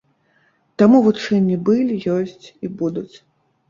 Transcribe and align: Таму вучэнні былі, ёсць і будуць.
Таму 0.83 0.97
вучэнні 1.09 1.61
былі, 1.69 2.01
ёсць 2.19 2.45
і 2.65 2.77
будуць. 2.85 3.15